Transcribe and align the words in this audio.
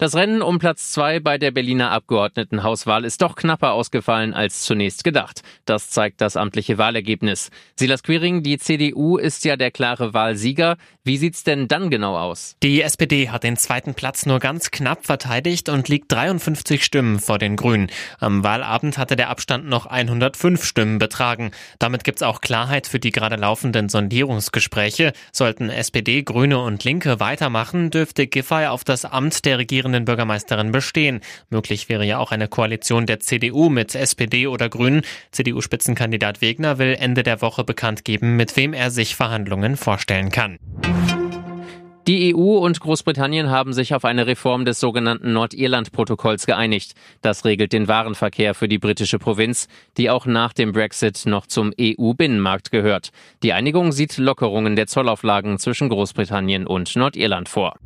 Das 0.00 0.14
Rennen 0.14 0.42
um 0.42 0.60
Platz 0.60 0.92
zwei 0.92 1.18
bei 1.18 1.38
der 1.38 1.50
Berliner 1.50 1.90
Abgeordnetenhauswahl 1.90 3.04
ist 3.04 3.20
doch 3.20 3.34
knapper 3.34 3.72
ausgefallen 3.72 4.32
als 4.32 4.62
zunächst 4.62 5.02
gedacht. 5.02 5.42
Das 5.64 5.90
zeigt 5.90 6.20
das 6.20 6.36
amtliche 6.36 6.78
Wahlergebnis. 6.78 7.50
Silas 7.74 8.04
Quiring, 8.04 8.44
die 8.44 8.58
CDU 8.58 9.16
ist 9.16 9.44
ja 9.44 9.56
der 9.56 9.72
klare 9.72 10.14
Wahlsieger. 10.14 10.76
Wie 11.02 11.16
sieht's 11.16 11.42
denn 11.42 11.66
dann 11.66 11.90
genau 11.90 12.16
aus? 12.16 12.54
Die 12.62 12.80
SPD 12.80 13.30
hat 13.30 13.42
den 13.42 13.56
zweiten 13.56 13.94
Platz 13.94 14.24
nur 14.24 14.38
ganz 14.38 14.70
knapp 14.70 15.04
verteidigt 15.04 15.68
und 15.68 15.88
liegt 15.88 16.12
53 16.12 16.84
Stimmen 16.84 17.18
vor 17.18 17.38
den 17.38 17.56
Grünen. 17.56 17.90
Am 18.20 18.44
Wahlabend 18.44 18.98
hatte 18.98 19.16
der 19.16 19.30
Abstand 19.30 19.66
noch 19.66 19.86
105 19.86 20.62
Stimmen 20.62 20.98
betragen. 21.00 21.50
Damit 21.80 22.04
gibt's 22.04 22.22
auch 22.22 22.40
Klarheit 22.40 22.86
für 22.86 23.00
die 23.00 23.10
gerade 23.10 23.34
laufenden 23.34 23.88
Sondierungsgespräche. 23.88 25.12
Sollten 25.32 25.70
SPD, 25.70 26.22
Grüne 26.22 26.60
und 26.60 26.84
Linke 26.84 27.18
weitermachen, 27.18 27.90
dürfte 27.90 28.28
Giffey 28.28 28.66
auf 28.66 28.84
das 28.84 29.04
Amt 29.04 29.44
der 29.44 29.58
Regierung 29.58 29.87
amtierenden 29.88 30.04
Bürgermeisterin 30.04 30.72
bestehen. 30.72 31.20
Möglich 31.50 31.88
wäre 31.88 32.04
ja 32.04 32.18
auch 32.18 32.30
eine 32.30 32.48
Koalition 32.48 33.06
der 33.06 33.20
CDU 33.20 33.70
mit 33.70 33.94
SPD 33.94 34.46
oder 34.46 34.68
Grünen. 34.68 35.02
CDU-Spitzenkandidat 35.32 36.40
Wegner 36.40 36.78
will 36.78 36.96
Ende 36.98 37.22
der 37.22 37.40
Woche 37.40 37.64
bekannt 37.64 38.04
geben, 38.04 38.36
mit 38.36 38.56
wem 38.56 38.74
er 38.74 38.90
sich 38.90 39.16
Verhandlungen 39.16 39.76
vorstellen 39.76 40.30
kann. 40.30 40.58
Die 42.08 42.34
EU 42.34 42.56
und 42.56 42.80
Großbritannien 42.80 43.50
haben 43.50 43.74
sich 43.74 43.94
auf 43.94 44.06
eine 44.06 44.26
Reform 44.26 44.64
des 44.64 44.80
sogenannten 44.80 45.34
Nordirland-Protokolls 45.34 46.46
geeinigt. 46.46 46.94
Das 47.20 47.44
regelt 47.44 47.74
den 47.74 47.86
Warenverkehr 47.86 48.54
für 48.54 48.66
die 48.66 48.78
britische 48.78 49.18
Provinz, 49.18 49.68
die 49.98 50.08
auch 50.08 50.24
nach 50.24 50.54
dem 50.54 50.72
Brexit 50.72 51.24
noch 51.26 51.46
zum 51.46 51.70
EU-Binnenmarkt 51.78 52.70
gehört. 52.70 53.10
Die 53.42 53.52
Einigung 53.52 53.92
sieht 53.92 54.16
Lockerungen 54.16 54.74
der 54.74 54.86
Zollauflagen 54.86 55.58
zwischen 55.58 55.90
Großbritannien 55.90 56.66
und 56.66 56.96
Nordirland 56.96 57.50
vor. 57.50 57.76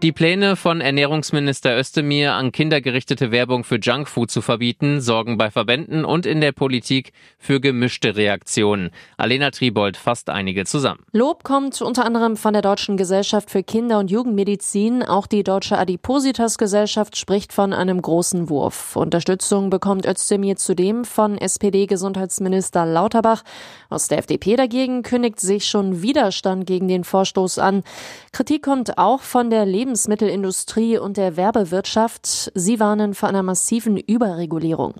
Die 0.00 0.12
Pläne 0.12 0.54
von 0.54 0.80
Ernährungsminister 0.80 1.76
Özdemir, 1.76 2.34
an 2.34 2.52
Kinder 2.52 2.80
gerichtete 2.80 3.32
Werbung 3.32 3.64
für 3.64 3.80
Junkfood 3.80 4.30
zu 4.30 4.42
verbieten, 4.42 5.00
sorgen 5.00 5.38
bei 5.38 5.50
Verbänden 5.50 6.04
und 6.04 6.24
in 6.24 6.40
der 6.40 6.52
Politik 6.52 7.12
für 7.36 7.60
gemischte 7.60 8.14
Reaktionen. 8.14 8.90
Alena 9.16 9.50
Tribold 9.50 9.96
fasst 9.96 10.30
einige 10.30 10.66
zusammen. 10.66 11.00
Lob 11.10 11.42
kommt 11.42 11.82
unter 11.82 12.04
anderem 12.04 12.36
von 12.36 12.52
der 12.52 12.62
Deutschen 12.62 12.96
Gesellschaft 12.96 13.50
für 13.50 13.64
Kinder- 13.64 13.98
und 13.98 14.08
Jugendmedizin. 14.08 15.02
Auch 15.02 15.26
die 15.26 15.42
Deutsche 15.42 15.76
Adipositas-Gesellschaft 15.76 17.16
spricht 17.16 17.52
von 17.52 17.72
einem 17.72 18.00
großen 18.00 18.48
Wurf. 18.48 18.94
Unterstützung 18.94 19.68
bekommt 19.68 20.06
Özdemir 20.06 20.54
zudem 20.54 21.04
von 21.04 21.36
SPD-Gesundheitsminister 21.36 22.86
Lauterbach. 22.86 23.42
Aus 23.90 24.06
der 24.06 24.18
FDP 24.18 24.54
dagegen 24.54 25.02
kündigt 25.02 25.40
sich 25.40 25.66
schon 25.66 26.02
Widerstand 26.02 26.68
gegen 26.68 26.86
den 26.86 27.02
Vorstoß 27.02 27.58
an. 27.58 27.82
Kritik 28.30 28.62
kommt 28.62 28.96
auch 28.96 29.22
von 29.22 29.50
der 29.50 29.66
Lebens 29.66 29.87
Lebensmittelindustrie 29.88 30.98
und 30.98 31.16
der 31.16 31.38
Werbewirtschaft. 31.38 32.52
Sie 32.54 32.78
warnen 32.78 33.14
vor 33.14 33.30
einer 33.30 33.42
massiven 33.42 33.96
Überregulierung. 33.96 34.94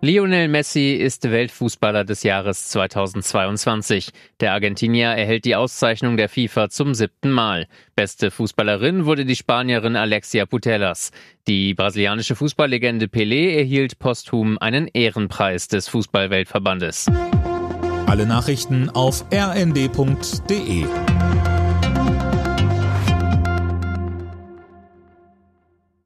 Lionel 0.00 0.48
Messi 0.48 0.94
ist 0.94 1.30
Weltfußballer 1.30 2.04
des 2.04 2.24
Jahres 2.24 2.68
2022. 2.70 4.10
Der 4.40 4.52
Argentinier 4.52 5.10
erhält 5.10 5.44
die 5.44 5.54
Auszeichnung 5.54 6.16
der 6.16 6.28
FIFA 6.28 6.70
zum 6.70 6.94
siebten 6.94 7.30
Mal. 7.30 7.68
Beste 7.94 8.32
Fußballerin 8.32 9.06
wurde 9.06 9.24
die 9.24 9.36
Spanierin 9.36 9.94
Alexia 9.94 10.44
Putellas. 10.44 11.12
Die 11.46 11.72
brasilianische 11.74 12.34
Fußballlegende 12.34 13.06
Pelé 13.06 13.56
erhielt 13.56 14.00
posthum 14.00 14.58
einen 14.58 14.88
Ehrenpreis 14.88 15.68
des 15.68 15.88
Fußballweltverbandes. 15.88 17.06
Alle 18.06 18.26
Nachrichten 18.26 18.90
auf 18.90 19.24
rnd.de 19.32 20.86